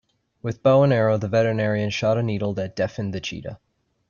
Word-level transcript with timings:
With 0.41 0.63
bow 0.63 0.81
and 0.81 0.91
arrow 0.91 1.17
the 1.17 1.27
veterinarian 1.27 1.91
shot 1.91 2.17
a 2.17 2.23
needle 2.23 2.55
that 2.55 2.75
deafened 2.75 3.13
the 3.13 3.21
cheetah. 3.21 3.59